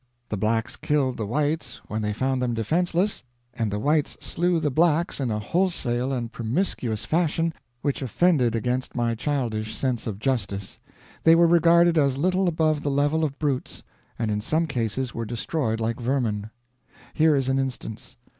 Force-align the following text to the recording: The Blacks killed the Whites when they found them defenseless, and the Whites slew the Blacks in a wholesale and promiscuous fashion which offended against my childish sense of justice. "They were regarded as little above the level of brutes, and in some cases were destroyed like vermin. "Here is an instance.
The 0.29 0.35
Blacks 0.37 0.77
killed 0.77 1.17
the 1.17 1.27
Whites 1.27 1.79
when 1.87 2.01
they 2.01 2.11
found 2.11 2.41
them 2.41 2.55
defenseless, 2.55 3.23
and 3.53 3.69
the 3.69 3.77
Whites 3.77 4.17
slew 4.19 4.59
the 4.59 4.71
Blacks 4.71 5.19
in 5.19 5.29
a 5.29 5.37
wholesale 5.37 6.11
and 6.11 6.31
promiscuous 6.31 7.05
fashion 7.05 7.53
which 7.83 8.01
offended 8.01 8.55
against 8.55 8.95
my 8.95 9.13
childish 9.13 9.75
sense 9.75 10.07
of 10.07 10.17
justice. 10.17 10.79
"They 11.23 11.35
were 11.35 11.45
regarded 11.45 11.99
as 11.99 12.17
little 12.17 12.47
above 12.47 12.81
the 12.81 12.89
level 12.89 13.23
of 13.23 13.37
brutes, 13.37 13.83
and 14.17 14.31
in 14.31 14.41
some 14.41 14.65
cases 14.65 15.13
were 15.13 15.23
destroyed 15.23 15.79
like 15.79 15.99
vermin. 15.99 16.49
"Here 17.13 17.35
is 17.35 17.47
an 17.47 17.59
instance. 17.59 18.17